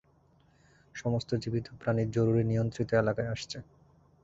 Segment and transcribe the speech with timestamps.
[0.95, 3.57] সমস্ত জীবিত প্রাণী জরুরী নিয়ন্ত্রিত এলাকায় আসছে।